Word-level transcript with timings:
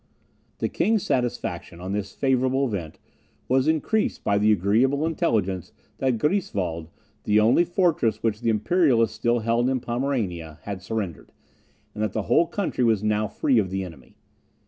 The 0.57 0.67
king's 0.67 1.03
satisfaction, 1.03 1.79
on 1.79 1.91
this 1.91 2.15
favourable 2.15 2.65
event, 2.65 2.97
was 3.47 3.67
increased 3.67 4.23
by 4.23 4.39
the 4.39 4.51
agreeable 4.51 5.05
intelligence 5.05 5.71
that 5.99 6.17
Griefswald, 6.17 6.89
the 7.25 7.39
only 7.39 7.63
fortress 7.63 8.23
which 8.23 8.41
the 8.41 8.49
Imperialists 8.49 9.15
still 9.15 9.41
held 9.41 9.69
in 9.69 9.79
Pomerania, 9.79 10.57
had 10.63 10.81
surrendered, 10.81 11.31
and 11.93 12.01
that 12.01 12.13
the 12.13 12.23
whole 12.23 12.47
country 12.47 12.83
was 12.83 13.03
now 13.03 13.27
free 13.27 13.59
of 13.59 13.69
the 13.69 13.83
enemy. 13.83 14.15